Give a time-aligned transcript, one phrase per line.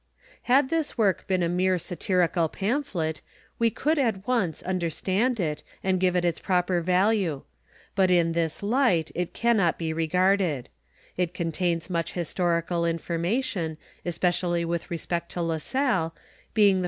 [0.49, 3.21] Had this work been a mere satirical pamphlet
[3.63, 7.43] 've could at once understand it and give it its proper value;
[7.93, 10.69] but in this light it can not be regarded;
[11.17, 16.15] it con tains much historical information, especially with respect to La Salle,
[16.55, 16.79] being the ■:u.